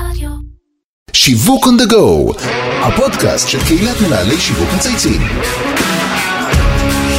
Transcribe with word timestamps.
רדיו. 0.00 0.30
שיווק 1.12 1.66
on 1.66 1.82
the 1.82 1.92
go, 1.92 2.42
הפודקאסט 2.82 3.48
של 3.48 3.64
קהילת 3.64 4.00
מנהלי 4.00 4.40
שיווק 4.40 4.68
מצייצים. 4.76 5.20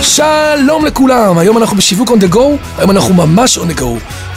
שלום 0.01 0.85
לכולם, 0.85 1.37
היום 1.37 1.57
אנחנו 1.57 1.77
בשיווק 1.77 2.09
on 2.09 2.23
the 2.23 2.33
go, 2.33 2.39
היום 2.77 2.91
אנחנו 2.91 3.13
ממש 3.13 3.57
on 3.57 3.61
the 3.61 3.79
go. 3.79 3.85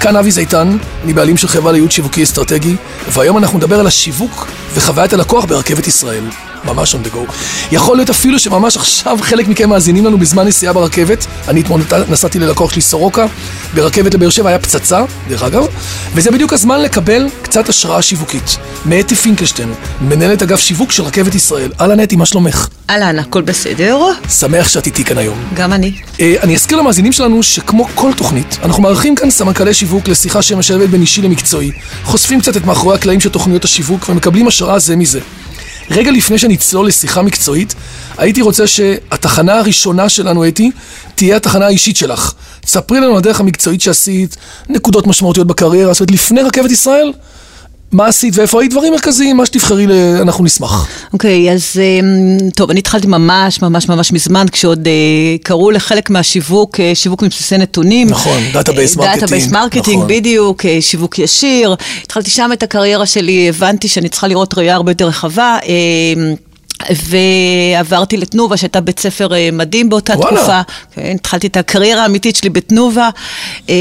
כאן 0.00 0.16
אבי 0.16 0.30
זיתן, 0.30 0.76
אני 1.04 1.12
בעלים 1.12 1.36
של 1.36 1.48
חברה 1.48 1.72
לייעוד 1.72 1.90
שיווקי 1.90 2.22
אסטרטגי, 2.22 2.76
והיום 3.08 3.38
אנחנו 3.38 3.58
נדבר 3.58 3.80
על 3.80 3.86
השיווק 3.86 4.46
וחוויית 4.74 5.12
הלקוח 5.12 5.44
ברכבת 5.44 5.86
ישראל. 5.86 6.24
ממש 6.64 6.94
on 6.94 6.98
the 7.06 7.14
go. 7.14 7.32
יכול 7.72 7.96
להיות 7.96 8.10
אפילו 8.10 8.38
שממש 8.38 8.76
עכשיו 8.76 9.18
חלק 9.20 9.48
מכם 9.48 9.68
מאזינים 9.68 10.06
לנו 10.06 10.18
בזמן 10.18 10.46
נסיעה 10.46 10.72
ברכבת. 10.72 11.26
אני 11.48 11.60
אתמול 11.60 11.80
נסעתי 12.08 12.38
ללקוח 12.38 12.72
שלי 12.72 12.82
סורוקה, 12.82 13.26
ברכבת 13.74 14.14
לבאר 14.14 14.30
שבע 14.30 14.48
היה 14.48 14.58
פצצה, 14.58 15.04
דרך 15.28 15.42
אגב, 15.42 15.66
וזה 16.14 16.30
בדיוק 16.30 16.52
הזמן 16.52 16.80
לקבל 16.80 17.26
קצת 17.42 17.68
השראה 17.68 18.02
שיווקית. 18.02 18.56
מאתי 18.86 19.14
פינקלשטיין, 19.14 19.74
מנהלת 20.00 20.42
אגף 20.42 20.60
שיווק 20.60 20.92
של 20.92 21.02
רכבת 21.02 21.34
ישראל. 21.34 21.72
אהלן 21.80 22.00
אתי, 22.00 22.16
מה 22.16 22.26
שלומך? 22.26 22.68
אהלן, 22.90 23.18
הכל 23.18 23.42
בסדר? 23.42 23.98
שמח 24.28 24.68
שאת 24.68 24.86
איתי 24.86 25.04
כאן 25.04 25.18
היום. 25.18 25.38
גם 25.54 25.72
אני. 25.72 25.92
אה, 26.20 26.34
אני 26.42 26.54
אזכיר 26.54 26.78
למאזינים 26.78 27.12
שלנו 27.12 27.42
שכמו 27.42 27.86
כל 27.94 28.10
תוכנית, 28.16 28.58
אנחנו 28.62 28.82
מארחים 28.82 29.14
כאן 29.14 29.30
סמנכ"לי 29.30 29.74
שיווק 29.74 30.08
לשיחה 30.08 30.42
שמשלבת 30.42 30.88
בין 30.88 31.00
אישי 31.00 31.22
למקצועי, 31.22 31.70
חושפים 32.04 32.40
קצת 32.40 32.56
את 32.56 32.64
מאחורי 32.64 32.94
הקלעים 32.94 33.20
של 33.20 33.28
תוכניות 33.28 33.64
השיווק 33.64 34.08
ומקבלים 34.08 34.48
השראה 34.48 34.78
זה 34.78 34.96
מזה. 34.96 35.20
רגע 35.90 36.10
לפני 36.10 36.38
שנצלול 36.38 36.86
לשיחה 36.86 37.22
מקצועית, 37.22 37.74
הייתי 38.18 38.42
רוצה 38.42 38.66
שהתחנה 38.66 39.58
הראשונה 39.58 40.08
שלנו, 40.08 40.48
אתי, 40.48 40.70
תהיה 41.14 41.36
התחנה 41.36 41.66
האישית 41.66 41.96
שלך. 41.96 42.32
תספרי 42.60 43.00
לנו 43.00 43.10
על 43.10 43.16
הדרך 43.16 43.40
המקצועית 43.40 43.80
שעשית, 43.80 44.36
נקודות 44.68 45.06
משמעותיות 45.06 45.46
בקריירה, 45.46 45.92
זאת 45.92 46.00
אומרת, 46.00 46.10
לפני 46.10 46.42
רכבת 46.42 46.70
ישראל, 46.70 47.12
מה 47.92 48.06
עשית 48.06 48.34
ואיפה 48.36 48.60
היית 48.60 48.70
דברים 48.72 48.92
מרכזיים, 48.92 49.36
מה 49.36 49.46
שתבחרי, 49.46 49.86
אנחנו 50.20 50.44
נשמח. 50.44 50.88
אוקיי, 51.12 51.52
אז 51.52 51.76
אמ, 51.78 52.50
טוב, 52.50 52.70
אני 52.70 52.80
התחלתי 52.80 53.06
ממש 53.06 53.62
ממש 53.62 53.88
ממש 53.88 54.12
מזמן, 54.12 54.46
כשעוד 54.52 54.88
אה, 54.88 54.92
קראו 55.42 55.70
לחלק 55.70 56.10
מהשיווק, 56.10 56.80
אה, 56.80 56.94
שיווק 56.94 57.22
מבסיסי 57.22 57.58
נתונים. 57.58 58.08
נכון, 58.08 58.42
Marketing, 58.96 59.20
database 59.20 59.48
marketing, 59.48 59.96
נכון. 59.96 60.08
בדיוק, 60.08 60.66
אה, 60.66 60.78
שיווק 60.80 61.18
ישיר. 61.18 61.74
התחלתי 62.02 62.30
שם 62.30 62.50
את 62.52 62.62
הקריירה 62.62 63.06
שלי, 63.06 63.48
הבנתי 63.48 63.88
שאני 63.88 64.08
צריכה 64.08 64.28
לראות 64.28 64.58
ראייה 64.58 64.74
הרבה 64.74 64.90
יותר 64.90 65.06
רחבה. 65.06 65.58
ועברתי 66.88 68.16
לתנובה, 68.16 68.56
שהייתה 68.56 68.80
בית 68.80 69.00
ספר 69.00 69.34
אה, 69.34 69.48
מדהים 69.52 69.88
באותה 69.88 70.12
וואלה. 70.12 70.36
תקופה. 70.36 70.60
כן, 70.94 71.12
התחלתי 71.14 71.46
את 71.46 71.56
הקריירה 71.56 72.02
האמיתית 72.02 72.36
שלי 72.36 72.50
בתנובה. 72.50 73.08
אה, 73.68 73.74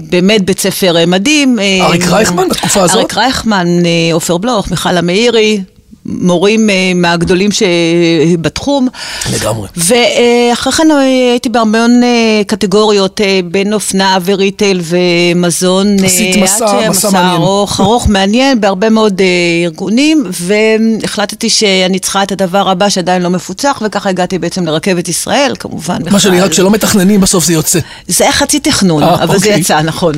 באמת 0.00 0.44
בית 0.44 0.58
ספר 0.58 0.96
אה, 0.96 1.06
מדהים. 1.06 1.58
אה, 1.60 1.86
אריק 1.86 2.06
רייכמן 2.06 2.48
בתקופה 2.48 2.82
הזאת? 2.82 2.96
אריק 2.96 3.16
רייכמן, 3.16 3.66
עופר 4.12 4.38
בלוך, 4.38 4.70
מיכל 4.70 4.96
המאירי, 4.96 5.60
מורים 6.06 6.70
אה, 6.70 6.92
מהגדולים 6.94 7.50
שבתחום. 7.52 8.88
לגמרי. 9.32 9.68
ואחרי 9.76 10.72
כן 10.72 10.90
אה, 10.90 11.00
הייתי 11.30 11.48
בהמון 11.48 12.02
אה, 12.02 12.08
קטגוריות, 12.46 13.20
בין 13.50 13.72
אופנה 13.72 14.18
וריטייל 14.24 14.80
ומזון. 14.84 15.96
עשית 16.04 16.36
מסע- 16.36 16.42
מסע 16.42 16.82
שמסע 16.86 17.10
מעניין. 17.10 17.34
ארוך, 17.42 17.80
ארוך, 17.80 18.08
מעניין, 18.08 18.60
בהרבה 18.60 18.90
מאוד 18.90 19.20
ארגונים, 19.64 20.24
והחלטתי 20.30 21.50
שאני 21.50 21.98
צריכה 21.98 22.22
את 22.22 22.32
הדבר 22.32 22.68
הבא 22.68 22.88
שעדיין 22.88 23.22
לא 23.22 23.30
מפוצח, 23.30 23.82
וככה 23.84 24.08
הגעתי 24.08 24.38
בעצם 24.38 24.66
לרכבת 24.66 25.08
ישראל, 25.08 25.52
כמובן. 25.58 25.98
מה 26.10 26.20
שנראה, 26.20 26.38
בכלל. 26.38 26.50
כשלא 26.50 26.70
מתכננים, 26.70 27.20
בסוף 27.20 27.44
זה 27.44 27.52
יוצא. 27.52 27.78
זה 28.08 28.24
היה 28.24 28.32
חצי 28.32 28.60
תכנון, 28.60 29.02
אבל 29.02 29.38
זה 29.38 29.46
אוקיי. 29.46 29.60
יצא, 29.60 29.82
נכון. 29.82 30.14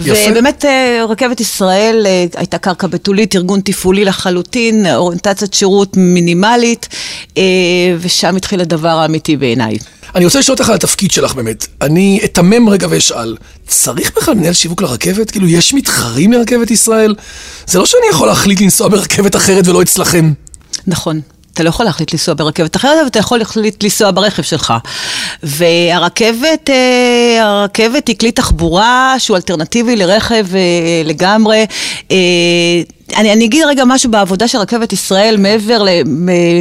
יפה. 0.00 0.30
ובאמת 0.30 0.64
רכבת 1.08 1.40
ישראל 1.40 2.06
הייתה 2.36 2.58
קרקע 2.58 2.86
בתולית, 2.86 3.36
ארגון 3.36 3.60
תפעולי 3.64 4.04
לחלוטין, 4.04 4.86
אוריינטציית 5.26 5.54
שירות 5.54 5.96
מינימלית, 5.96 6.88
אה, 7.36 7.42
ושם 8.00 8.36
התחיל 8.36 8.60
הדבר 8.60 8.88
האמיתי 8.88 9.36
בעיניי. 9.36 9.78
אני 10.14 10.24
רוצה 10.24 10.38
לשאול 10.38 10.56
אותך 10.58 10.68
על 10.68 10.74
התפקיד 10.74 11.10
שלך 11.10 11.34
באמת. 11.34 11.66
אני 11.80 12.20
אתמם 12.24 12.68
רגע 12.68 12.86
ואשאל, 12.90 13.36
צריך 13.66 14.12
בכלל 14.16 14.34
מנהל 14.34 14.52
שיווק 14.52 14.82
לרכבת? 14.82 15.30
כאילו, 15.30 15.48
יש 15.48 15.74
מתחרים 15.74 16.32
לרכבת 16.32 16.70
ישראל? 16.70 17.14
זה 17.66 17.78
לא 17.78 17.86
שאני 17.86 18.06
יכול 18.10 18.28
להחליט 18.28 18.60
לנסוע 18.60 18.88
ברכבת 18.88 19.36
אחרת 19.36 19.68
ולא 19.68 19.82
אצלכם. 19.82 20.32
נכון. 20.86 21.20
אתה 21.54 21.62
לא 21.62 21.68
יכול 21.68 21.86
להחליט 21.86 22.12
לנסוע 22.12 22.34
ברכבת 22.34 22.76
אחרת, 22.76 22.98
אבל 22.98 23.06
אתה 23.06 23.18
יכול 23.18 23.38
להחליט 23.38 23.84
לנסוע 23.84 24.10
ברכב 24.10 24.42
שלך. 24.42 24.72
והרכבת, 25.42 26.70
אה, 26.70 27.42
הרכבת 27.42 28.08
היא 28.08 28.16
כלי 28.18 28.32
תחבורה 28.32 29.14
שהוא 29.18 29.36
אלטרנטיבי 29.36 29.96
לרכב 29.96 30.46
אה, 30.54 31.02
לגמרי. 31.04 31.64
אני, 33.16 33.32
אני 33.32 33.44
אגיד 33.44 33.64
רגע 33.66 33.84
משהו 33.86 34.10
בעבודה 34.10 34.48
של 34.48 34.58
רכבת 34.58 34.92
ישראל, 34.92 35.36
מעבר 35.36 35.82
ל... 35.82 35.88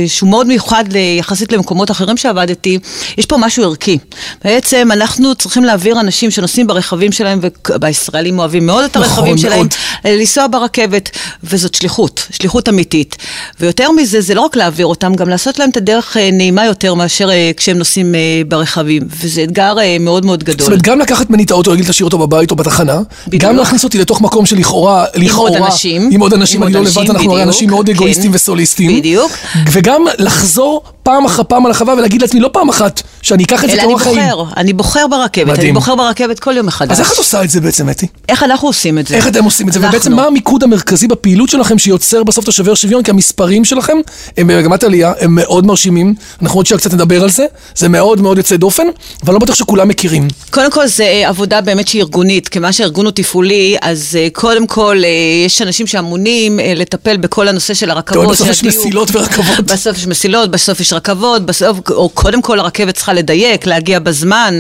שהוא 0.08 0.30
מאוד 0.30 0.48
מיוחד 0.48 0.84
יחסית 1.20 1.52
למקומות 1.52 1.92
אחרים 1.92 2.18
שעבדתי, 2.18 2.80
יש 3.18 3.26
פה 3.26 3.38
משהו 3.38 3.64
ערכי. 3.64 3.98
בעצם 4.44 4.90
אנחנו 4.92 5.36
צריכים 5.36 5.64
להעביר 5.64 6.00
אנשים 6.00 6.32
שנוסעים 6.32 6.68
ברכבים 6.68 7.12
שלהם, 7.12 7.40
והישראלים 7.82 8.40
אוהבים 8.40 8.66
מאוד 8.66 8.84
את 8.84 8.98
נכון, 8.98 9.10
הרכבים 9.10 9.38
שלהם, 9.38 9.60
מאוד. 9.60 10.20
לנסוע 10.20 10.48
ברכבת, 10.52 11.10
וזאת 11.44 11.76
שליחות, 11.76 12.28
שליחות 12.32 12.70
אמיתית. 12.70 13.16
ויותר 13.60 13.92
מזה, 13.92 14.22
זה 14.22 14.34
לא 14.34 14.42
רק 14.42 14.56
להעביר 14.56 14.86
אותם, 14.86 15.16
גם 15.16 15.30
לעשות 15.30 15.60
להם 15.60 15.70
את 15.70 15.78
הדרך 15.78 16.18
אה, 16.18 16.30
נעימה 16.34 16.66
יותר 16.66 16.94
מאשר 16.94 17.32
אה, 17.32 17.52
כשהם 17.58 17.78
נוסעים 17.78 18.16
אה, 18.16 18.42
ברכבים. 18.48 19.04
וזה 19.22 19.44
אתגר 19.44 19.76
מאוד 20.00 20.26
מאוד 20.26 20.44
גדול. 20.44 20.60
זאת 20.60 20.68
אומרת, 20.68 20.82
גם 20.82 21.00
לקחת 21.00 21.30
ממני 21.30 21.44
את 21.44 21.52
האוטו, 21.52 21.72
להגיד 21.72 21.86
להשאיר 21.88 22.06
אותו 22.06 22.18
בבית 22.18 22.52
או 22.52 22.56
בתחנה, 22.56 23.02
בדיוק. 23.28 23.44
גם 23.44 23.56
להכניס 23.58 23.84
אותי 23.84 23.98
לתוך 23.98 24.22
מקום 24.22 24.46
שלכאורה, 24.46 25.06
לכאורה, 25.16 25.50
עוד 25.50 25.62
אנשים. 25.62 26.10
עם 26.12 26.22
עוד 26.22 26.33
אנשים, 26.34 26.64
אני 26.64 26.74
לא 26.74 26.82
לבד, 26.82 27.10
אנחנו 27.10 27.32
הרי. 27.32 27.44
אנשים 27.44 27.70
מאוד. 27.70 27.90
אגואיסטים 27.90 28.32
וסוליסטים. 28.34 28.98
בדיוק. 28.98 29.32
וגם 29.72 30.06
לחזור 30.18 30.84
פעם 31.04 31.26
אחר 31.26 31.44
פעם 31.44 31.66
על 31.66 31.72
החווה 31.72 31.94
ולהגיד 31.94 32.22
לעצמי, 32.22 32.40
לא 32.40 32.50
פעם 32.54 32.70
אחת, 32.70 33.02
שאני 33.22 33.44
אקח 33.44 33.64
את 33.64 33.70
זה 33.70 33.74
אלא 33.76 33.82
אני 33.82 33.88
כאורח 33.90 34.04
חיים. 34.04 34.16
בוחר, 34.30 34.44
אני 34.58 34.74
בוחר 34.74 35.08
ברכבת, 35.08 35.48
מדהים. 35.48 35.60
אני 35.66 35.72
בוחר 35.72 35.96
ברכבת 35.96 36.40
כל 36.40 36.58
יום 36.58 36.66
מחדש. 36.66 36.92
אז 36.92 37.00
איך 37.00 37.14
את 37.14 37.18
עושה 37.18 37.44
את 37.44 37.50
זה 37.50 37.62
בעצם, 37.62 37.90
אתי? 37.90 38.08
איך 38.30 38.44
אנחנו 38.44 38.68
עושים 38.68 39.00
את 39.00 39.08
זה? 39.08 39.16
איך 39.16 39.28
אתם 39.28 39.44
עושים 39.44 39.68
את 39.68 39.74
זה? 39.74 39.80
אנחנו. 39.80 39.96
ובעצם 39.98 40.14
מה 40.14 40.26
המיקוד 40.26 40.64
המרכזי 40.64 41.08
בפעילות 41.08 41.50
שלכם 41.50 41.78
שיוצר 41.78 42.24
בסוף 42.24 42.44
את 42.44 42.50
השובר 42.50 42.74
שוויון? 42.76 43.04
כי 43.04 43.12
המספרים 43.12 43.66
שלכם 43.66 43.98
הם 44.38 44.48
במגמת 44.48 44.84
עלייה, 44.84 45.14
הם 45.20 45.36
מאוד 45.36 45.66
מרשימים. 45.66 46.14
אנחנו 46.42 46.60
עוד 46.60 46.66
שנייה 46.66 46.80
קצת 46.80 46.94
נדבר 46.94 47.24
על 47.24 47.30
זה. 47.30 47.46
זה 47.76 47.90
מאוד 47.90 48.22
מאוד 48.22 48.38
יוצא 48.38 48.56
דופן, 48.56 48.84
אבל 49.26 49.34
לא 49.34 49.40
בטוח 49.40 49.56
שכולם 49.56 49.88
מכירים. 49.88 50.28
קודם 50.50 50.72
כל 50.72 50.88
זה 50.88 51.04
אה, 51.04 51.30
עבודה 51.30 51.62
באמת 51.62 51.88
שהיא 51.88 52.02
ארגונית, 52.02 52.48
כיוון 52.50 52.72
שהארגון 52.72 53.06
הוא 53.06 53.12
תפעולי, 53.12 53.76
אז 53.82 54.18
אה, 54.20 54.28
קודם 54.34 54.68
כל 54.68 54.98
אה, 55.04 55.10
יש 55.46 55.62
אנשים 55.62 55.88
שאמונים 55.88 56.60
לטפל 56.76 57.18
בכל 57.18 57.48
הנושא 57.48 57.74
של 57.74 57.90
הרכבות. 57.90 58.18
אומר, 58.24 58.30
בסוף 58.34 58.48
יש 58.50 58.58
שהדיוק- 58.58 58.76
מסילות 58.80 59.16
ורכבות. 59.16 59.60
בסוף 59.66 59.98
יש 59.98 60.08
מסילות, 60.08 60.52
בסוף 60.52 60.80
יש 60.80 60.93
רכבות, 60.94 61.46
בסוף, 61.46 61.78
או 61.90 62.10
קודם 62.10 62.42
כל 62.42 62.60
הרכבת 62.60 62.96
צריכה 62.96 63.14
לדייק, 63.14 63.66
להגיע 63.66 64.00
בזמן, 64.00 64.58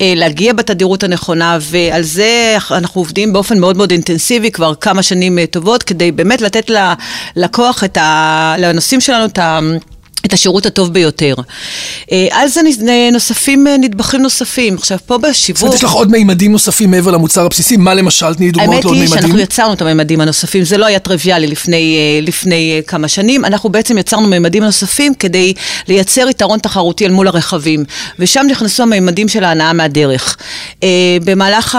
אה, 0.00 0.12
להגיע 0.16 0.52
בתדירות 0.52 1.04
הנכונה, 1.04 1.58
ועל 1.60 2.02
זה 2.02 2.56
אנחנו 2.70 3.00
עובדים 3.00 3.32
באופן 3.32 3.58
מאוד 3.58 3.76
מאוד 3.76 3.90
אינטנסיבי 3.90 4.50
כבר 4.50 4.74
כמה 4.74 5.02
שנים 5.02 5.38
אה, 5.38 5.46
טובות, 5.46 5.82
כדי 5.82 6.12
באמת 6.12 6.40
לתת 6.40 6.70
ללקוח, 7.36 7.84
את 7.84 7.96
ה... 7.96 8.54
לנוסעים 8.58 9.00
שלנו 9.00 9.24
את 9.24 9.38
ה... 9.38 9.60
את 10.26 10.32
השירות 10.32 10.66
הטוב 10.66 10.92
ביותר. 10.92 11.34
אה, 12.12 12.26
על 12.30 12.48
זה 12.48 12.62
נס- 12.62 12.78
נוספים 13.12 13.66
אה, 13.66 13.76
נדבכים 13.76 14.22
נוספים. 14.22 14.74
עכשיו, 14.74 14.98
פה 15.06 15.14
זאת 15.14 15.30
בשיווק... 15.30 15.62
אומרת, 15.62 15.74
יש 15.74 15.84
לך 15.84 15.92
עוד 15.92 16.10
מימדים 16.10 16.52
נוספים 16.52 16.90
מעבר 16.90 17.10
למוצר 17.10 17.44
הבסיסי? 17.46 17.76
מה 17.76 17.94
למשל? 17.94 18.34
תני 18.34 18.50
דוגמאות 18.50 18.72
האמת 18.72 18.84
לעוד 18.84 18.96
היא 18.96 19.02
מימדים. 19.04 19.20
שאנחנו 19.22 19.40
יצרנו 19.40 19.72
את 19.72 19.82
הממדים 19.82 20.20
הנוספים, 20.20 20.64
זה 20.64 20.76
לא 20.78 20.86
היה 20.86 20.98
טריוויאלי 20.98 21.46
לפני, 21.46 21.76
אה, 21.96 22.20
לפני 22.26 22.72
אה, 22.76 22.82
כמה 22.82 23.08
שנים, 23.08 23.44
אנחנו 23.44 23.68
בעצם 23.70 23.98
יצרנו 23.98 24.28
ממדים 24.28 24.64
נוספים 24.64 25.14
כדי 25.14 25.52
לייצר 25.88 26.28
יתרון 26.30 26.58
תחרותי 26.58 27.06
אל 27.06 27.10
מול 27.10 27.28
הרכבים, 27.28 27.84
ושם 28.18 28.46
נכנסו 28.50 28.82
הממדים 28.82 29.28
של 29.28 29.44
ההנאה 29.44 29.72
מהדרך. 29.72 30.36
אה, 30.82 30.88
במהלך 31.24 31.78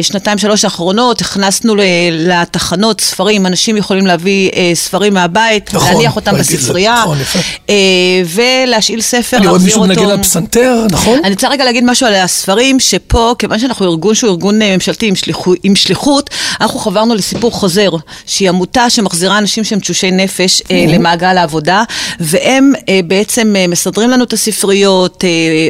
השנתיים 0.00 0.38
שלוש 0.38 0.64
האחרונות 0.64 1.20
הכנסנו 1.20 1.74
לתחנות 2.12 3.00
ספרים, 3.00 3.46
אנשים 3.46 3.76
יכולים 3.76 4.06
להביא 4.06 4.50
אה, 4.56 4.70
ספרים 4.74 5.14
מהבית, 5.14 5.74
נכון, 5.74 5.92
להניח 5.92 6.16
אותם 6.16 6.38
בספרייה, 6.38 7.00
נכון, 7.02 7.20
יפה. 7.20 7.38
אה, 7.74 8.22
ולהשאיל 8.66 9.00
ספר, 9.00 9.36
אני 9.36 9.46
רואה 9.46 9.58
להחזיר 9.58 9.66
מישהו 9.66 9.90
אותו. 9.90 10.00
מנגן 10.00 10.10
על 10.10 10.22
פסנתר, 10.22 10.86
נכון? 10.90 11.18
אני 11.24 11.34
רוצה 11.34 11.48
רגע 11.48 11.64
להגיד 11.64 11.84
משהו 11.84 12.06
על 12.06 12.14
הספרים, 12.14 12.80
שפה, 12.80 13.34
כיוון 13.38 13.58
שאנחנו 13.58 13.86
ארגון 13.86 14.14
שהוא 14.14 14.30
ארגון 14.30 14.62
אה, 14.62 14.74
ממשלתי 14.74 15.06
עם, 15.06 15.14
שליחו, 15.14 15.54
עם 15.62 15.76
שליחות, 15.76 16.30
אנחנו 16.60 16.78
חברנו 16.78 17.14
לסיפור 17.14 17.50
חוזר, 17.50 17.90
שהיא 18.26 18.48
עמותה 18.48 18.90
שמחזירה 18.90 19.38
אנשים 19.38 19.64
שהם 19.64 19.80
תשושי 19.80 20.10
נפש 20.10 20.62
אה, 20.70 20.84
למעגל 20.88 21.38
העבודה, 21.38 21.82
והם 22.20 22.72
בעצם 23.06 23.54
מסדרים 23.68 24.10
לנו 24.10 24.24
את 24.24 24.32
הספריות, 24.32 25.24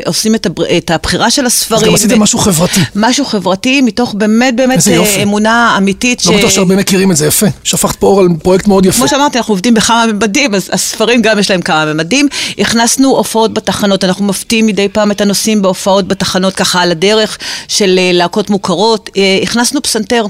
עושים 0.06 0.34
את, 0.34 0.46
הבר, 0.46 0.76
את 0.76 0.90
הבחירה 0.90 1.30
של 1.30 1.46
הספרים. 1.46 1.82
אז 1.82 1.88
גם 1.88 1.94
עשיתם 1.94 2.16
ו- 2.16 2.22
משהו 2.22 2.38
חברתי. 2.38 2.80
משהו 2.94 3.24
חברתי, 3.24 3.80
מתוך 3.80 4.14
באמת 4.14 4.56
באמת. 4.56 4.78
אמונה 5.22 5.74
אמיתית. 5.78 6.26
לא 6.26 6.36
בטוח 6.36 6.50
שהרבה 6.50 6.76
מכירים 6.76 7.10
את 7.10 7.16
זה, 7.16 7.26
יפה. 7.26 7.46
שפכת 7.64 7.96
פה 7.96 8.06
אור 8.06 8.20
על 8.20 8.28
פרויקט 8.42 8.66
מאוד 8.66 8.86
יפה. 8.86 8.98
כמו 8.98 9.08
שאמרתי, 9.08 9.38
אנחנו 9.38 9.52
עובדים 9.52 9.74
בכמה 9.74 10.06
ממדים, 10.06 10.54
אז 10.54 10.70
הספרים 10.72 11.22
גם 11.22 11.38
יש 11.38 11.50
להם 11.50 11.62
כמה 11.62 11.84
בממדים. 11.94 12.28
הכנסנו 12.58 13.08
הופעות 13.10 13.54
בתחנות, 13.54 14.04
אנחנו 14.04 14.24
מפתיעים 14.24 14.66
מדי 14.66 14.88
פעם 14.88 15.10
את 15.10 15.20
הנוסעים 15.20 15.62
בהופעות 15.62 16.08
בתחנות 16.08 16.54
ככה 16.54 16.82
על 16.82 16.90
הדרך 16.90 17.38
של 17.68 17.98
אה, 17.98 18.10
להקות 18.12 18.50
מוכרות. 18.50 19.10
אה, 19.16 19.38
הכנסנו 19.42 19.82
פסנתר. 19.82 20.26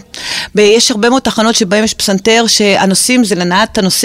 יש 0.55 0.91
הרבה 0.91 1.11
מאוד 1.11 1.23
תחנות 1.23 1.55
שבהן 1.55 1.85
יש 1.85 1.95
פסנתר 1.95 2.45
שהנוסעים 2.47 3.25
זה 3.25 3.35
לנעת 3.35 3.79
הנוס... 3.79 4.05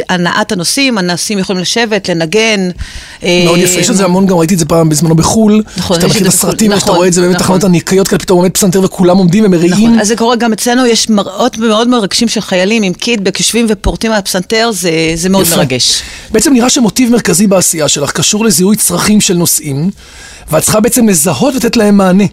הנוסעים, 0.51 0.97
הנוסעים 0.97 1.39
יכולים 1.39 1.61
לשבת, 1.61 2.09
לנגן. 2.09 2.69
אה, 3.23 3.41
מאוד 3.45 3.59
יפה, 3.59 3.79
יש 3.79 3.89
את 3.89 3.95
זה 3.95 4.05
המון, 4.05 4.25
גם 4.25 4.37
ראיתי 4.37 4.53
את 4.53 4.59
זה 4.59 4.65
פעם 4.65 4.89
בזמנו 4.89 5.15
בחו"ל. 5.15 5.63
נכון, 5.77 5.95
שאתה 5.95 6.07
יש 6.07 6.15
מכיר 6.15 6.27
את 6.27 6.27
את 6.27 6.31
זה 6.31 6.37
בחו"ל, 6.37 6.49
הסרטים, 6.49 6.71
שאתה 6.71 6.85
נכון, 6.85 6.95
רואה 6.95 7.07
את 7.07 7.13
זה 7.13 7.21
באמת 7.21 7.35
נכון. 7.35 7.45
תחנות 7.45 7.63
הניקיות, 7.63 8.07
כאלה 8.07 8.19
פתאום 8.19 8.39
עומד 8.39 8.51
פסנתר 8.51 8.81
וכולם 8.83 9.17
עומדים 9.17 9.45
ומריעים. 9.45 9.87
נכון, 9.87 9.99
אז 9.99 10.07
זה 10.07 10.15
קורה 10.15 10.35
גם 10.35 10.53
אצלנו, 10.53 10.85
יש 10.85 11.09
מראות 11.09 11.57
מאוד 11.57 11.87
מרגשים 11.87 12.27
של 12.27 12.41
חיילים 12.41 12.83
עם 12.83 12.93
קיטבק 12.93 13.39
יושבים 13.39 13.65
ופורטים 13.69 14.11
על 14.11 14.17
הפסנתר, 14.17 14.69
זה, 14.73 14.91
זה 15.15 15.29
מאוד 15.29 15.45
יפה. 15.45 15.55
מרגש. 15.57 16.01
בעצם 16.31 16.53
נראה 16.53 16.69
שמוטיב 16.69 17.11
מרכזי 17.11 17.47
בעשייה 17.49 17.87
שלך 17.87 18.11
קשור 18.11 18.45
לזיהוי 18.45 18.75
צרכים 18.75 19.21
של 19.21 19.33
נוסעים, 19.33 19.91
ואת 20.51 20.63
צריכה 20.63 20.79
בעצם 20.79 21.09
לזהות 21.09 21.53
ולתת 21.53 21.77
להם 21.77 21.97
מענה. 21.97 22.23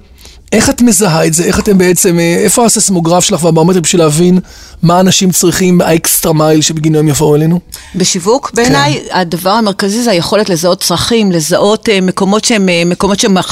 איך 0.53 0.71
את 0.71 0.83
מזהה 0.83 1.27
את 1.27 1.35
זה? 1.35 1.45
איך 1.45 1.61
אתם 1.61 1.79
בעצם, 1.79 2.19
אה, 2.19 2.37
איפה 2.45 2.67
הססמוגרף 2.67 3.25
שלך 3.25 3.45
והברומטר 3.45 3.81
בשביל 3.81 4.03
להבין 4.03 4.39
מה 4.83 5.01
אנשים 5.01 5.31
צריכים, 5.31 5.81
ה 5.81 5.90
extra 5.90 6.33
mile 6.33 6.61
שבגינו 6.61 6.99
הם 6.99 7.09
יבואו 7.09 7.37
אלינו? 7.37 7.61
בשיווק, 7.95 8.51
בעיניי, 8.55 9.01
הדבר 9.11 9.51
המרכזי 9.51 10.03
זה 10.03 10.11
היכולת 10.11 10.49
לזהות 10.49 10.83
צרכים, 10.83 11.33
לזהות 11.33 11.89
אה, 11.89 12.01
מקומות 12.01 12.45
שהם, 12.45 12.69
אה, 12.69 12.83
מקומות 12.87 13.21
שהם, 13.21 13.37
אה, 13.39 13.43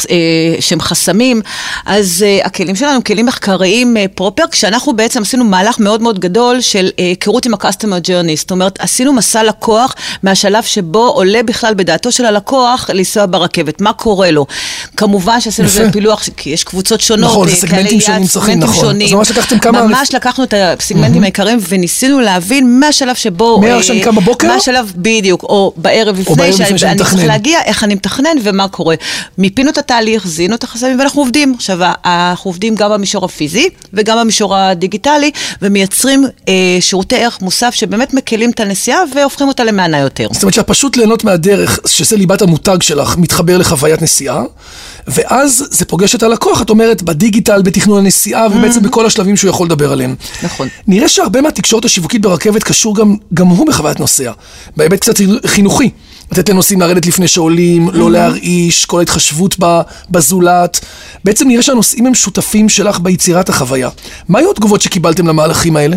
שהם 0.60 0.80
חסמים. 0.80 1.42
אז 1.86 2.24
הכלים 2.44 2.76
שלנו 2.76 2.92
הם 2.92 3.02
כלים 3.02 3.26
מחקריים 3.26 3.96
proper, 4.14 4.42
כשאנחנו 4.50 4.96
בעצם 4.96 5.22
עשינו 5.22 5.44
מהלך 5.44 5.78
מאוד 5.78 6.02
מאוד 6.02 6.18
גדול 6.20 6.60
של 6.60 6.90
היכרות 6.98 7.46
עם 7.46 7.54
ה-customer 7.54 8.06
journey. 8.06 8.36
זאת 8.36 8.50
אומרת, 8.50 8.80
עשינו 8.80 9.12
מסע 9.12 9.42
לקוח 9.42 9.94
מהשלב 10.22 10.62
שבו 10.62 11.06
עולה 11.08 11.42
בכלל 11.42 11.74
בדעתו 11.74 12.12
של 12.12 12.24
הלקוח 12.24 12.90
לנסוע 12.92 13.26
ברכבת, 13.26 13.80
מה 13.80 13.92
קורה 13.92 14.30
לו. 14.30 14.46
כמובן 14.96 15.40
שעשינו 15.40 15.68
את 15.68 15.72
זה 15.72 15.80
יפה. 15.80 15.88
בפילוח, 15.90 16.22
כי 16.36 16.50
יש 16.50 16.64
קבוצות 16.64 17.00
שונות. 17.00 17.30
נכון, 17.30 17.48
זה 17.48 17.56
סגמנטים 17.56 18.00
שונים 18.00 18.26
צרכים, 18.26 18.58
נכון. 18.58 18.74
שונים. 18.84 19.06
אז 19.08 19.12
ממש 19.14 19.30
לקחתם 19.30 19.58
כמה- 19.58 19.86
ממש 19.86 20.14
לקחנו 20.14 20.44
את 20.44 20.54
הסגמנטים 20.56 21.13
העיקריים 21.22 21.58
וניסינו 21.68 22.20
להבין 22.20 22.80
מהשלב 22.80 23.14
שבו... 23.14 23.60
מהרגע 23.60 23.94
אה, 23.94 24.04
קם 24.04 24.16
בבוקר? 24.16 24.46
מהשלב, 24.46 24.92
בדיוק, 24.96 25.42
או 25.42 25.72
בערב 25.76 26.18
לפני, 26.18 26.52
שאני. 26.52 26.98
צריך 26.98 27.14
להגיע, 27.26 27.58
איך 27.64 27.84
אני 27.84 27.94
מתכנן 27.94 28.36
ומה 28.42 28.68
קורה. 28.68 28.94
מיפינו 29.38 29.70
את 29.70 29.78
התהליך, 29.78 30.26
זיהינו 30.26 30.54
את 30.54 30.64
החסמים 30.64 30.98
ואנחנו 30.98 31.22
עובדים. 31.22 31.54
עכשיו, 31.56 31.78
אנחנו 32.04 32.48
עובדים 32.48 32.74
גם 32.74 32.90
במישור 32.90 33.24
הפיזי 33.24 33.68
וגם 33.92 34.18
במישור 34.18 34.56
הדיגיטלי, 34.56 35.30
ומייצרים 35.62 36.24
אה, 36.48 36.54
שירותי 36.80 37.16
ערך 37.16 37.40
מוסף 37.42 37.74
שבאמת 37.74 38.14
מקלים 38.14 38.50
את 38.50 38.60
הנסיעה 38.60 39.00
והופכים 39.14 39.48
אותה 39.48 39.64
למענה 39.64 39.98
יותר. 39.98 40.28
זאת 40.32 40.42
אומרת 40.42 40.54
שהפשוט 40.54 40.96
ליהנות 40.96 41.24
מהדרך, 41.24 41.78
שזה 41.86 42.16
ליבת 42.16 42.42
המותג 42.42 42.82
שלך, 42.82 43.16
מתחבר 43.16 43.58
לחוויית 43.58 44.02
נסיעה, 44.02 44.42
ואז 45.08 45.64
זה 45.70 45.84
פוגש 45.84 46.14
את 46.14 46.22
הלקוח, 46.22 46.62
את 46.62 46.70
אומרת, 46.70 47.02
בדיגיטל, 47.02 47.62
בתכנון 47.62 47.98
הנסיעה, 47.98 48.46
ובעצם 48.46 48.82
בכל 48.82 49.06
השלבים 49.06 49.36
שהוא 49.36 49.50
יכול 49.50 49.66
לדבר 49.66 49.92
עליהם. 49.92 50.14
נכון. 50.42 50.68
נראה 50.86 51.03
שהרבה 51.08 51.40
מהתקשורת 51.40 51.84
השיווקית 51.84 52.22
ברכבת 52.22 52.62
קשור 52.62 52.96
גם, 52.96 53.16
גם 53.34 53.46
הוא 53.46 53.66
בחוויית 53.66 54.00
נוסע, 54.00 54.32
בהיבט 54.76 55.00
קצת 55.00 55.14
חינוכי. 55.46 55.90
לתת 56.32 56.48
לנוסעים 56.48 56.80
לרדת 56.80 57.06
לפני 57.06 57.28
שעולים, 57.28 57.90
לא 57.92 58.10
להרעיש, 58.10 58.84
כל 58.84 58.98
ההתחשבות 58.98 59.56
בזולת. 60.10 60.80
בעצם 61.24 61.48
נראה 61.48 61.62
שהנוסעים 61.62 62.06
הם 62.06 62.14
שותפים 62.14 62.68
שלך 62.68 63.00
ביצירת 63.00 63.48
החוויה. 63.48 63.88
מה 64.28 64.38
היו 64.38 64.50
התגובות 64.50 64.82
שקיבלתם 64.82 65.28
למהלכים 65.28 65.76
האלה? 65.76 65.96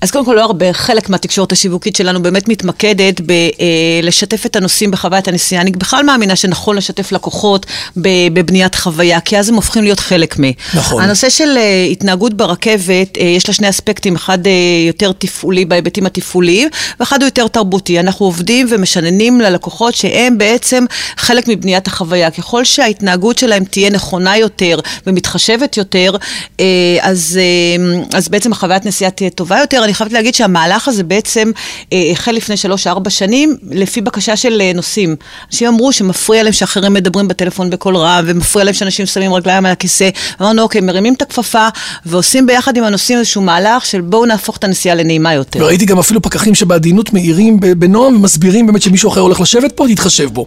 אז 0.00 0.10
קודם 0.10 0.24
כל 0.24 0.34
לא 0.34 0.40
הרבה, 0.40 0.72
חלק 0.72 1.08
מהתקשורת 1.08 1.52
השיווקית 1.52 1.96
שלנו 1.96 2.22
באמת 2.22 2.48
מתמקדת 2.48 3.20
בלשתף 3.20 4.46
את 4.46 4.56
הנוסעים 4.56 4.90
בחוויית 4.90 5.28
הנסיעה. 5.28 5.62
אני 5.62 5.70
בכלל 5.70 6.04
מאמינה 6.04 6.36
שנכון 6.36 6.76
לשתף 6.76 7.12
לקוחות 7.12 7.66
בבניית 7.96 8.74
חוויה, 8.74 9.20
כי 9.20 9.38
אז 9.38 9.48
הם 9.48 9.54
הופכים 9.54 9.82
להיות 9.82 10.00
חלק 10.00 10.38
מ... 10.40 10.42
נכון. 10.74 11.02
הנושא 11.02 11.30
של 11.30 11.56
אה, 11.56 11.86
התנהגות 11.90 12.34
ברכבת, 12.34 13.18
אה, 13.18 13.22
יש 13.22 13.48
לה 13.48 13.54
שני 13.54 13.68
אספקטים, 13.68 14.16
אחד 14.16 14.46
אה, 14.46 14.52
יותר 14.86 15.12
תפעולי 15.12 15.64
בהיבטים 15.64 16.06
התפעוליים, 16.06 16.68
ואחד 17.00 17.22
הוא 17.22 17.26
יותר 17.26 17.48
תרבותי. 17.48 18.00
אנחנו 18.00 18.26
עובדים 18.26 18.66
ומשננים 18.70 19.40
ללקוחות 19.40 19.59
שהם 19.94 20.38
בעצם 20.38 20.84
חלק 21.16 21.48
מבניית 21.48 21.86
החוויה. 21.86 22.30
ככל 22.30 22.64
שההתנהגות 22.64 23.38
שלהם 23.38 23.64
תהיה 23.64 23.90
נכונה 23.90 24.36
יותר 24.36 24.80
ומתחשבת 25.06 25.76
יותר, 25.76 26.16
אה, 26.60 26.64
אז, 27.00 27.38
אה, 27.40 28.02
אז 28.18 28.28
בעצם 28.28 28.52
החוויית 28.52 28.86
נסיעה 28.86 29.10
תהיה 29.10 29.30
טובה 29.30 29.58
יותר. 29.58 29.84
אני 29.84 29.94
חייבת 29.94 30.12
להגיד 30.12 30.34
שהמהלך 30.34 30.88
הזה 30.88 31.02
בעצם 31.02 31.50
אה, 31.92 32.10
החל 32.12 32.32
לפני 32.32 32.56
שלוש-ארבע 32.56 33.10
שנים, 33.10 33.56
לפי 33.70 34.00
בקשה 34.00 34.36
של 34.36 34.62
נוסעים. 34.74 35.16
אנשים 35.50 35.68
אמרו 35.68 35.92
שמפריע 35.92 36.42
להם 36.42 36.52
שאחרים 36.52 36.92
מדברים 36.92 37.28
בטלפון 37.28 37.70
בקול 37.70 37.96
רם, 37.96 38.24
ומפריע 38.26 38.64
להם 38.64 38.74
שאנשים 38.74 39.06
שמים 39.06 39.34
רגליים 39.34 39.66
על 39.66 39.72
הכיסא. 39.72 40.08
אמרנו, 40.40 40.62
אוקיי, 40.62 40.80
מרימים 40.80 41.14
את 41.14 41.22
הכפפה, 41.22 41.68
ועושים 42.06 42.46
ביחד 42.46 42.76
עם 42.76 42.84
הנוסעים 42.84 43.18
איזשהו 43.18 43.42
מהלך 43.42 43.86
של 43.86 44.00
בואו 44.00 44.26
נהפוך 44.26 44.56
את 44.56 44.64
הנסיעה 44.64 44.94
לנעימה 44.94 45.34
יותר. 45.34 45.60
וראיתי 45.62 45.84
גם 45.84 45.98
אפילו 45.98 46.22
פקחים 46.22 46.54
שבעדינות 46.54 47.12
מעירים 47.12 47.60
ב- 47.60 47.72
בנועם 47.72 48.16
ומסבירים 48.16 48.66
באמת 48.66 48.82
שמישהו 48.82 49.10
אחר 49.10 49.20
הולך 49.20 49.40
לשבת 49.50 49.72
פה, 49.72 49.86
תתחשב 49.88 50.28
בו. 50.32 50.46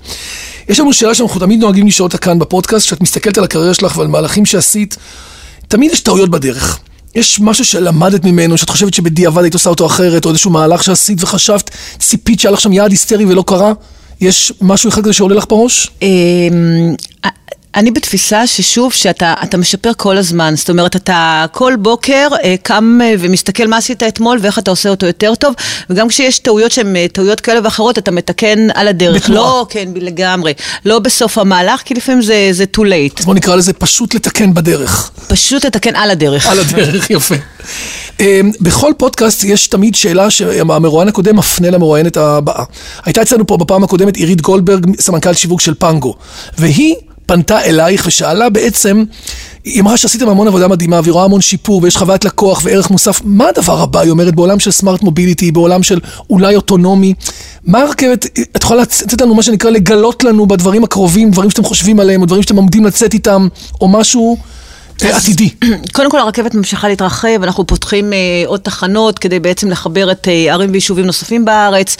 יש 0.70 0.80
לנו 0.80 0.94
שאלה 0.94 1.16
שאנחנו 1.16 1.40
תמיד 1.40 1.60
נוהגים 1.60 1.88
לשאול 1.88 2.08
אותה 2.08 2.18
כאן 2.18 2.40
בפודקאסט, 2.40 2.88
כשאת 2.88 3.02
מסתכלת 3.02 3.38
על 3.38 3.44
הקריירה 3.44 3.74
שלך 3.74 3.98
ועל 3.98 4.08
מהלכים 4.08 4.46
שעשית, 4.46 4.98
תמיד 5.68 5.92
יש 5.92 6.02
טעויות 6.02 6.30
בדרך. 6.30 6.80
יש 7.16 7.40
משהו 7.40 7.66
שלמדת 7.66 8.26
ממנו, 8.26 8.58
שאת 8.58 8.70
חושבת 8.70 8.94
שבדיעבד 8.94 9.44
היית 9.44 9.54
עושה 9.54 9.70
אותו 9.70 9.86
אחרת, 9.86 10.26
או 10.26 10.30
איזשהו 10.30 10.52
מהלך 10.52 10.84
שעשית 10.84 11.24
וחשבת, 11.24 11.70
ציפית 12.00 12.40
שהיה 12.40 12.52
לך 12.52 12.62
שם 12.62 12.74
יעד 12.74 12.92
היסטרי 12.92 13.26
ולא 13.26 13.44
קרה? 13.48 13.74
יש 14.22 14.54
משהו 14.62 14.90
אחד 14.90 15.02
כזה 15.02 15.14
שעולה 15.14 15.36
לך 15.36 15.46
בראש? 15.50 15.92
אני 17.76 17.92
בתפיסה 17.92 18.48
ששוב, 18.48 18.94
שאתה 18.94 19.34
אתה 19.44 19.58
משפר 19.58 19.92
כל 19.98 20.18
הזמן, 20.18 20.54
זאת 20.58 20.70
אומרת, 20.70 20.96
אתה 20.96 21.46
כל 21.52 21.74
בוקר 21.80 22.28
אה, 22.44 22.56
קם 22.64 23.00
אה, 23.04 23.14
ומסתכל 23.20 23.68
מה 23.68 23.78
עשית 23.78 24.04
אתמול 24.04 24.40
ואיך 24.42 24.60
אתה 24.60 24.72
עושה 24.72 24.90
אותו 24.90 25.06
יותר 25.06 25.36
טוב, 25.36 25.54
וגם 25.90 26.08
כשיש 26.08 26.40
טעויות 26.40 26.72
שהן 26.72 26.96
אה, 26.96 27.06
טעויות 27.14 27.40
כאלה 27.40 27.60
ואחרות, 27.64 27.98
אתה 27.98 28.12
מתקן 28.12 28.68
על 28.74 28.88
הדרך. 28.88 29.24
בתנועה. 29.24 29.42
לא, 29.42 29.66
כן, 29.70 29.90
לגמרי. 29.96 30.54
לא 30.86 31.00
בסוף 31.00 31.38
המהלך, 31.38 31.82
כי 31.86 31.94
לפעמים 31.94 32.22
זה, 32.22 32.50
זה 32.52 32.66
too 32.78 32.80
late. 32.80 33.20
אז 33.20 33.26
בוא 33.26 33.34
נקרא 33.34 33.56
לזה 33.56 33.74
פשוט 33.74 34.14
לתקן 34.14 34.54
בדרך. 34.54 35.12
פשוט 35.28 35.66
לתקן 35.66 35.96
על 35.96 36.12
הדרך. 36.12 36.48
על 36.48 36.60
הדרך, 36.60 37.10
יפה. 37.10 37.36
אמ, 38.20 38.52
בכל 38.62 38.92
פודקאסט 38.98 39.44
יש 39.44 39.68
תמיד 39.68 39.96
שאלה 39.96 40.30
שהמרואיין 40.30 41.08
הקודם 41.08 41.36
מפנה 41.36 41.70
למרואיינת 41.70 42.18
הבאה. 42.18 42.64
הייתה 43.06 43.22
אצלנו 43.22 43.48
פה 43.48 43.58
בפעם 43.58 43.84
הקודמת 43.84 44.18
עירית 44.18 44.42
גולדברג, 44.42 45.02
סמנכ"ל 45.02 45.34
שיווק 45.34 45.62
של 45.62 45.74
פנגו, 45.80 46.16
והיא 46.58 46.96
פנתה 47.26 47.62
אלייך 47.62 48.04
ושאלה 48.08 48.50
בעצם, 48.50 49.04
היא 49.64 49.82
אמרה 49.82 49.98
שעשיתם 49.98 50.30
המון 50.30 50.48
עבודה 50.48 50.68
מדהימה 50.68 51.00
והיא 51.04 51.14
רואה 51.14 51.26
המון 51.26 51.42
שיפור 51.42 51.84
ויש 51.84 51.98
חוויית 51.98 52.26
לקוח 52.26 52.62
וערך 52.64 52.92
מוסף, 52.92 53.22
מה 53.24 53.46
הדבר 53.50 53.82
הבא, 53.82 54.00
היא 54.00 54.12
אומרת, 54.12 54.36
בעולם 54.36 54.60
של 54.60 54.72
סמארט 54.72 55.02
מוביליטי, 55.02 55.52
בעולם 55.52 55.84
של 55.84 56.00
אולי 56.30 56.56
אוטונומי, 56.56 57.14
מה 57.64 57.80
הרכבת, 57.82 58.26
את 58.26 58.64
יכולה 58.64 58.82
לתת 58.82 59.22
לנו 59.22 59.36
מה 59.36 59.44
שנקרא 59.44 59.70
לגלות 59.70 60.24
לנו 60.24 60.46
בדברים 60.46 60.84
הקרובים, 60.84 61.32
דברים 61.32 61.50
שאתם 61.50 61.64
חושבים 61.64 62.00
עליהם, 62.00 62.22
או 62.22 62.26
דברים 62.26 62.42
שאתם 62.42 62.56
עומדים 62.56 62.86
לצאת 62.86 63.14
איתם, 63.14 63.48
או 63.82 63.88
משהו 63.88 64.38
עתידי. 65.12 65.50
קודם 65.94 66.12
כל 66.12 66.20
הרכבת 66.20 66.56
ממשיכה 66.56 66.88
להתרחב, 66.88 67.44
אנחנו 67.44 67.68
פותחים 67.68 68.14
אה, 68.14 68.18
עוד 68.46 68.60
תחנות 68.60 69.20
כדי 69.20 69.40
בעצם 69.40 69.70
לחבר 69.70 70.12
את 70.12 70.28
אה, 70.28 70.54
ערים 70.54 70.72
ויישובים 70.72 71.06
נוספים 71.06 71.46
בארץ, 71.46 71.98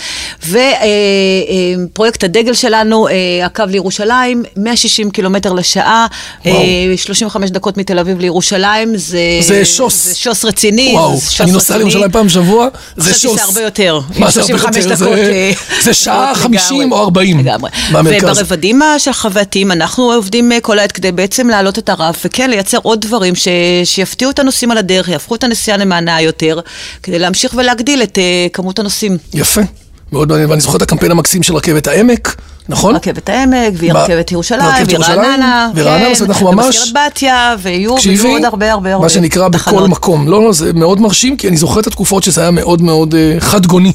ופרויקט 1.92 2.24
הדגל 2.24 2.54
שלנו, 2.54 3.08
אה, 3.08 3.14
הקו 3.46 3.64
לירושלים, 3.68 4.44
160 4.58 5.12
קילומטר 5.12 5.54
לשעה, 5.54 6.08
אה, 6.46 6.52
35 6.98 7.50
דקות 7.50 7.78
מתל 7.78 8.00
אביב 8.00 8.20
לירושלים, 8.20 8.98
זה... 8.98 9.20
זה 9.42 9.66
שוס. 9.66 10.06
זה 10.08 10.16
שוס 10.16 10.46
רציני. 10.46 10.92
וואו, 10.94 11.16
זה 11.18 11.32
שוס 11.32 11.42
אני 11.42 11.52
נוסע. 11.52 11.78
לירושלים 11.78 12.12
פעם 12.12 12.28
בשבוע, 12.28 12.68
זה 12.98 13.14
שוס. 13.14 13.32
שזה 13.32 13.44
הרבה 13.44 13.62
יותר. 13.62 14.00
מה 14.18 14.32
זה 14.32 14.42
הרבה 14.42 14.58
35 14.58 14.84
יותר? 14.84 14.96
זה- 14.96 15.32
אה, 15.32 15.52
זה 15.82 15.94
שעה 15.94 16.32
לגמרי. 16.32 16.60
50 16.60 16.92
או 16.92 16.98
40 17.04 17.40
לגמרי. 17.40 17.70
וברבדים 18.06 18.82
של 18.98 19.14
חווייתיים, 19.14 19.72
אנחנו 19.72 20.12
עובדים 20.12 20.52
אה, 20.52 20.60
כל 20.62 20.80
העת 20.80 20.92
כדי 20.92 21.12
בעצם 21.12 21.48
להעלות 21.50 21.78
את 21.80 21.90
הרף, 21.90 22.22
וכן, 22.26 22.50
לייצר 22.50 22.78
עוד 22.82 22.93
דברים 23.00 23.36
ש... 23.36 23.48
שיפתיעו 23.84 24.32
את 24.32 24.40
הנוסעים 24.40 24.72
על 24.72 24.78
הדרך, 24.78 25.10
יהפכו 25.10 25.36
את 25.36 25.44
הנסיעה 25.44 25.78
למענה 25.78 26.22
יותר, 26.22 26.60
כדי 27.04 27.20
להמשיך 27.20 27.54
ולהגדיל 27.58 28.04
את 28.04 28.18
אה, 28.18 28.48
כמות 28.54 28.80
הנוסעים. 28.80 29.18
יפה, 29.34 29.62
מאוד 30.12 30.30
מעניין, 30.30 30.50
ואני 30.50 30.62
זוכר 30.62 30.78
את 30.78 30.82
הקמפיין 30.82 31.12
המקסים 31.12 31.44
של 31.44 31.56
רכבת 31.56 31.88
העמק, 31.88 32.36
נכון? 32.70 32.96
רכבת 32.96 33.30
העמק, 33.30 33.74
והיא? 33.74 33.94
רכבת 33.94 34.32
ירושלים, 34.32 34.86
והיא 34.88 34.98
רעננה, 34.98 35.70
ורעננה, 35.76 36.06
אומרת, 36.06 36.22
אנחנו 36.22 36.52
ממש- 36.52 36.66
ומזכרת 36.66 37.08
בתיה, 37.12 37.56
ויהיו 37.62 37.96
ויהיו 38.06 38.28
עוד 38.28 38.46
הרבה 38.46 38.72
הרבה 38.72 38.94
הרבה 38.94 39.04
מה 39.04 39.10
שנקרא 39.10 39.48
בכל 39.48 39.58
תחנות. 39.72 39.90
מקום. 39.90 40.28
לא, 40.28 40.44
לא, 40.44 40.54
זה 40.54 40.74
מאוד 40.74 41.02
מרשים, 41.02 41.38
כי 41.38 41.48
אני 41.48 41.58
זוכר 41.58 41.80
את 41.80 41.88
התקופות 41.88 42.24
שזה 42.24 42.42
היה 42.42 42.52
מאוד 42.52 42.82
מאוד 42.82 43.16
אה, 43.16 43.36
חד 43.40 43.66
גוני. 43.66 43.92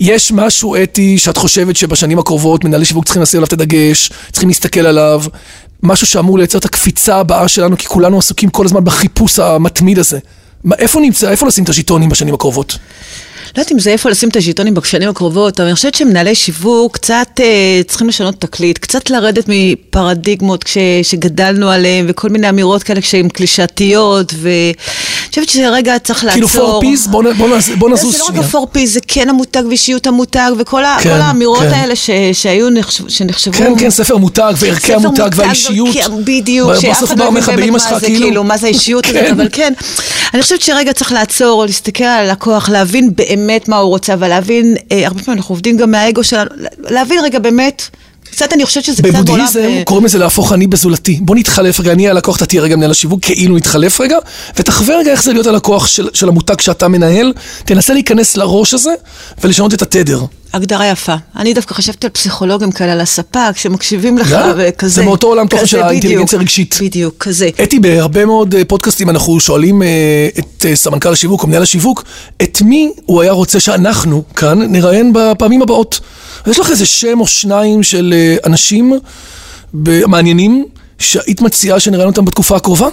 יש 0.00 0.32
משהו 0.32 0.76
אתי 0.82 1.18
שאת 1.18 1.36
חושבת 1.36 1.76
שבשנים 1.76 2.18
הקרובות 2.18 2.64
מנהלי 2.64 2.84
שיווק 2.84 3.04
צריכים 3.04 3.22
לשים 3.22 3.38
עליו 3.38 3.46
את 3.46 3.52
הדגש, 3.52 4.10
צריכים 4.32 4.48
להסתכל 4.48 4.86
עליו, 4.86 5.22
משהו 5.82 6.06
שאמור 6.06 6.38
לייצר 6.38 6.58
את 6.58 6.64
הקפיצה 6.64 7.16
הבאה 7.16 7.48
שלנו, 7.48 7.76
כי 7.76 7.86
כולנו 7.86 8.18
עסוקים 8.18 8.50
כל 8.50 8.64
הזמן 8.64 8.84
בחיפוש 8.84 9.38
המתמיד 9.38 9.98
הזה. 9.98 10.18
מה, 10.64 10.76
איפה 10.78 11.00
נמצא, 11.00 11.30
איפה 11.30 11.46
נשים 11.46 11.64
את 11.64 11.68
השלטונים 11.68 12.08
בשנים 12.08 12.34
הקרובות? 12.34 12.78
יודעת 13.56 13.72
אם 13.72 13.78
זה 13.78 13.90
איפה 13.90 14.10
לשים 14.10 14.28
את 14.28 14.36
הז'יטונים 14.36 14.74
בשנים 14.74 15.08
הקרובות, 15.08 15.60
אבל 15.60 15.66
אני 15.68 15.74
חושבת 15.74 15.94
שמנהלי 15.94 16.34
שיווק 16.34 16.94
קצת 16.94 17.28
אה, 17.40 17.80
צריכים 17.86 18.08
לשנות 18.08 18.40
תקליט, 18.40 18.78
קצת 18.78 19.10
לרדת 19.10 19.44
מפרדיגמות 19.48 20.64
כש, 20.64 20.78
שגדלנו 21.02 21.70
עליהן, 21.70 22.06
וכל 22.08 22.28
מיני 22.28 22.48
אמירות 22.48 22.82
כאלה 22.82 23.02
שהן 23.02 23.28
קלישאתיות, 23.28 24.34
ואני 24.36 24.74
חושבת 25.44 25.62
שרגע 25.62 25.98
צריך 25.98 26.24
לעצור. 26.24 26.32
כאילו 26.34 26.48
פור 26.48 26.80
פיז? 26.80 27.06
בוא, 27.06 27.22
נ- 27.22 27.32
בוא, 27.32 27.48
בוא 27.78 27.90
נזוז 27.90 28.12
זה 28.12 28.18
לא 28.18 28.24
שנייה. 28.26 28.40
רק 28.42 28.48
הפור 28.48 28.66
פיז, 28.72 28.94
זה 28.94 29.00
כן 29.08 29.28
המותג 29.28 29.62
ואישיות 29.68 30.06
המותג, 30.06 30.50
וכל 30.58 30.82
כן, 31.02 31.10
האמירות 31.10 31.58
כן. 31.58 31.68
האלה 31.72 31.96
ש, 31.96 32.10
שהיו 32.32 32.70
נחשב, 32.70 33.08
שנחשבו... 33.08 33.58
כן, 33.58 33.72
כן, 33.78 33.90
ספר 33.90 34.16
מותג 34.16 34.52
וערכי 34.58 34.80
ספר 34.86 34.94
המותג 34.94 35.22
מותג 35.22 35.36
והאישיות. 35.38 35.88
וערכי- 35.96 36.10
בדיוק, 36.24 36.70
שאף 36.80 37.04
אחד 37.04 37.18
לא 37.18 37.32
מבין 37.32 37.56
באמת 37.56 37.70
מה 37.70 37.78
זה, 37.78 38.06
כאילו... 38.06 38.20
כאילו, 38.26 38.44
מה 38.44 38.56
זה 38.56 38.66
האישיות 38.66 39.06
הזאת, 39.06 39.16
כן. 39.18 39.30
אבל 39.32 39.48
כן. 39.52 39.72
אני 40.34 40.42
חושבת 40.42 40.62
שרגע 40.62 40.92
צריך 40.92 41.12
לעצור, 41.12 41.64
להסתכל 41.66 42.04
על 42.04 42.28
הלקוח, 42.28 42.68
להבין 42.68 43.10
באמת 43.16 43.68
מה 43.68 43.76
הוא 43.76 43.88
רוצה, 43.88 44.14
אבל 44.14 44.28
להבין, 44.28 44.76
אה, 44.92 45.06
הרבה 45.06 45.22
פעמים 45.22 45.38
אנחנו 45.38 45.52
עובדים 45.52 45.76
גם 45.76 45.90
מהאגו 45.90 46.24
שלנו, 46.24 46.50
להבין 46.90 47.18
רגע 47.24 47.38
באמת, 47.38 47.82
קצת 48.30 48.52
אני 48.52 48.64
חושבת 48.64 48.84
שזה 48.84 49.02
קצת 49.02 49.12
בעולם... 49.12 49.24
בבודהיזם 49.24 49.60
אה, 49.60 49.82
קוראים 49.84 50.04
לזה 50.04 50.18
להפוך 50.18 50.52
אני 50.52 50.66
בזולתי. 50.66 51.18
בוא 51.22 51.36
נתחלף 51.36 51.80
רגע, 51.80 51.92
אני 51.92 52.08
הלקוח, 52.08 52.36
אתה 52.36 52.46
תהיה 52.46 52.62
רגע 52.62 52.76
מנהל 52.76 52.90
השיווק, 52.90 53.20
כאילו 53.22 53.56
נתחלף 53.56 54.00
רגע, 54.00 54.16
ותחווה 54.56 54.96
רגע 54.98 55.10
איך 55.10 55.22
זה 55.22 55.32
להיות 55.32 55.46
הלקוח 55.46 55.86
של, 55.86 56.08
של 56.12 56.28
המותג 56.28 56.60
שאתה 56.60 56.88
מנהל, 56.88 57.32
תנסה 57.64 57.94
להיכנס 57.94 58.36
לראש 58.36 58.74
הזה 58.74 58.94
ולשנות 59.42 59.74
את 59.74 59.82
התדר. 59.82 60.20
הגדרה 60.52 60.86
יפה. 60.86 61.14
אני 61.36 61.54
דווקא 61.54 61.74
חשבתי 61.74 62.06
על 62.06 62.10
פסיכולוגים 62.10 62.72
כאלה, 62.72 62.92
על 62.92 63.00
הספק, 63.00 63.52
שמקשיבים 63.56 64.18
לך 64.18 64.30
יאללה, 64.30 64.54
וכזה. 64.56 64.94
זה 64.94 65.04
מאותו 65.04 65.26
עולם 65.26 65.46
תוכן 65.46 65.66
של 65.66 65.82
האינטליגנציה 65.82 66.38
הרגשית. 66.38 66.78
בדיוק, 66.82 67.14
כזה. 67.18 67.48
אתי, 67.62 67.78
בהרבה 67.78 68.24
מאוד 68.24 68.54
אה, 68.54 68.64
פודקאסטים 68.64 69.10
אנחנו 69.10 69.40
שואלים 69.40 69.82
אה, 69.82 70.28
את 70.38 70.66
אה, 70.68 70.76
סמנכ"ל 70.76 71.12
השיווק 71.12 71.42
או 71.42 71.48
מנהל 71.48 71.62
השיווק, 71.62 72.04
את 72.42 72.62
מי 72.62 72.92
הוא 73.06 73.22
היה 73.22 73.32
רוצה 73.32 73.60
שאנחנו 73.60 74.22
כאן 74.36 74.62
נראיין 74.62 75.12
בפעמים 75.14 75.62
הבאות. 75.62 76.00
יש 76.46 76.58
לך 76.58 76.70
איזה 76.70 76.86
שם 76.86 77.20
או 77.20 77.26
שניים 77.26 77.82
של 77.82 78.14
אנשים 78.46 78.92
מעניינים 80.06 80.64
שהיית 80.98 81.40
מציעה 81.40 81.80
שנראיין 81.80 82.08
אותם 82.08 82.24
בתקופה 82.24 82.56
הקרובה? 82.56 82.88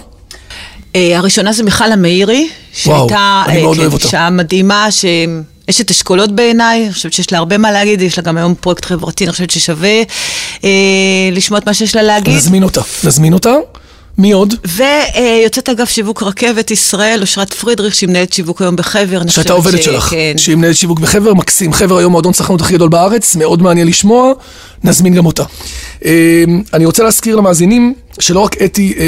הראשונה 0.94 1.52
זה 1.52 1.62
מיכל 1.62 1.92
המאירי, 1.92 2.48
וואו, 2.86 3.08
שהייתה 3.08 3.42
אני 3.46 3.62
מאוד 3.62 3.76
אה, 3.76 3.82
אוהב 3.82 3.90
כן, 3.90 3.94
אותה. 3.94 4.06
אישה 4.06 4.30
מדהימה, 4.30 4.90
שאשת 5.70 5.90
אשכולות 5.90 6.32
בעיניי, 6.36 6.84
אני 6.84 6.92
חושבת 6.92 7.12
שיש 7.12 7.32
לה 7.32 7.38
הרבה 7.38 7.58
מה 7.58 7.72
להגיד, 7.72 8.02
יש 8.02 8.18
לה 8.18 8.24
גם 8.24 8.36
היום 8.36 8.54
פרויקט 8.54 8.84
חברתי, 8.84 9.24
אני 9.24 9.32
חושבת 9.32 9.50
ששווה 9.50 10.02
אה, 10.64 10.70
לשמוע 11.32 11.58
את 11.60 11.66
מה 11.66 11.74
שיש 11.74 11.96
לה 11.96 12.02
להגיד. 12.02 12.34
נזמין 12.34 12.62
אותה. 12.62 12.80
נזמין 13.04 13.32
אותה. 13.32 13.54
מי 14.18 14.32
עוד? 14.32 14.54
ויוצאת 14.64 15.68
אגף 15.68 15.90
שיווק 15.90 16.22
רכבת 16.22 16.70
ישראל, 16.70 17.20
אושרת 17.20 17.52
פרידריך, 17.54 17.94
שהיא 17.94 18.08
מנהלת 18.08 18.32
שיווק 18.32 18.62
היום 18.62 18.76
בחבר. 18.76 19.22
שהייתה 19.28 19.52
עובדת 19.52 19.82
ש- 19.82 19.84
שלך, 19.84 20.04
כן. 20.04 20.34
שהיא 20.36 20.56
מנהלת 20.56 20.76
שיווק 20.76 21.00
בחבר, 21.00 21.34
מקסים. 21.34 21.72
חבר 21.72 21.98
היום 21.98 22.12
מועדון 22.12 22.32
צרכנות 22.32 22.60
הכי 22.60 22.72
גדול 22.74 22.88
בארץ, 22.88 23.36
מאוד 23.36 23.62
מעניין 23.62 23.86
לשמוע, 23.86 24.32
נזמין 24.84 25.14
גם 25.14 25.26
אותה. 25.26 25.42
אה, 26.04 26.44
אני 26.74 26.84
רוצה 26.86 27.02
להזכיר 27.02 27.36
למאזינים 27.36 27.94
שלא 28.18 28.40
רק 28.40 28.62
אתי 28.62 28.94
אה, 28.98 29.04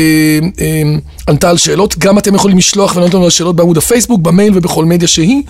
אה, 0.60 0.82
ענתה 1.28 1.50
על 1.50 1.56
שאלות, 1.56 1.98
גם 1.98 2.18
אתם 2.18 2.34
יכולים 2.34 2.58
לשלוח 2.58 2.96
ולענות 2.96 3.14
לנו 3.14 3.24
על 3.24 3.30
שאלות 3.30 3.56
בעמוד 3.56 3.76
הפייסבוק, 3.76 4.20
במייל 4.20 4.52
ובכל 4.54 4.84
מדיה 4.84 5.08
שהיא. 5.08 5.42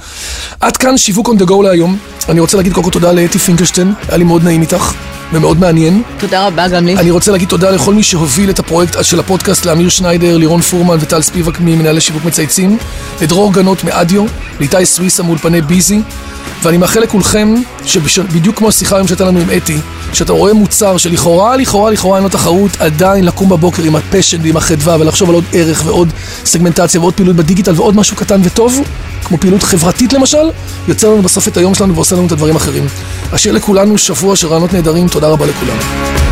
עד 0.61 0.77
כאן 0.77 0.99
שיווק 0.99 1.29
on 1.29 1.43
the 1.43 1.47
go 1.49 1.63
להיום. 1.63 1.99
אני 2.29 2.41
רוצה 2.41 2.57
להגיד 2.57 2.73
קודם 2.73 2.85
כל 2.85 2.91
תודה 2.91 3.13
לאתי 3.13 3.39
פינקלשטיין, 3.39 3.93
היה 4.09 4.17
לי 4.17 4.25
מאוד 4.25 4.45
נעים 4.45 4.63
איתך 4.63 4.93
ומאוד 5.33 5.61
מעניין. 5.61 6.03
תודה 6.19 6.47
רבה 6.47 6.69
גם 6.69 6.87
לי. 6.87 6.97
אני 6.97 7.11
רוצה 7.11 7.33
להגיד 7.33 7.49
תודה 7.49 7.71
לכל 7.71 7.95
מי 7.95 8.03
שהוביל 8.03 8.51
את 8.51 8.59
הפרויקט 8.59 8.97
של 9.03 9.21
הפודקאסט, 9.21 9.67
לאמיר 9.67 9.89
שניידר, 9.89 10.37
לירון 10.37 10.61
פורמן 10.61 10.97
וטל 11.01 11.23
ספיבק 11.23 11.61
ממנהלי 11.61 12.01
שיווק 12.01 12.25
מצייצים, 12.25 12.79
לדרור 13.23 13.53
גנות 13.53 13.85
מאדיו, 13.85 14.25
לאיתי 14.61 14.87
סוויסה 14.87 15.23
מאולפני 15.23 15.63
ביזי, 15.63 16.01
ואני 16.63 16.77
מאחל 16.77 17.01
לכולכם, 17.01 17.55
שבדיוק 17.85 18.57
כמו 18.59 18.69
השיחה 18.69 18.97
היום 18.97 19.09
שהייתה 19.09 19.25
לנו 19.25 19.41
עם 19.41 19.49
אתי, 19.57 19.79
שאתה 20.13 20.33
רואה 20.33 20.53
מוצר 20.53 20.97
שלכאורה, 20.97 21.57
לכאורה, 21.57 21.91
לכאורה 21.91 22.17
אין 22.17 22.25
לו 22.25 22.29
תחרות, 22.29 22.71
עדיין 22.79 23.25
לקום 23.47 23.59
בבוקר 23.59 23.83
עם 23.83 23.97
ה 23.97 24.02
passion 24.02 24.38
ועם 24.43 24.57
החדווה 24.57 24.97
ולחשוב 25.00 25.29
על 25.29 25.35
עוד 25.35 25.45
ערך 25.53 25.83
ועוד 25.87 26.12
סגמנטציה 26.45 27.00
ועוד 27.00 27.15
פעילות 27.15 27.37
בדיגיטל 27.37 27.73
ועוד 27.76 27.97
משהו 27.97 28.17
קטן 28.17 28.41
וטוב, 28.45 28.81
כמו 29.25 29.38
פעילות 29.38 29.62
חברתית 29.62 30.12
למשל, 30.12 30.50
יוצר 30.88 31.11
לנו 31.11 31.23
בסוף 31.23 31.49
את 31.49 31.57
היום 31.57 31.75
שלנו 31.75 31.95
ועושה 31.95 32.17
לנו 32.17 32.26
את 32.26 32.33
הדברים 32.33 32.55
האחרים. 32.55 32.87
אשאיר 33.31 33.55
לכולנו 33.55 33.99
שבוע 33.99 34.37
של 34.37 34.47
רעיונות 34.47 34.73
נהדרים, 34.73 35.09
תודה 35.09 35.29
רבה 35.29 35.47
לכולם. 35.47 36.25